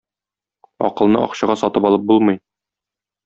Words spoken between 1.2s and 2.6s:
акчага сатып алып булмый.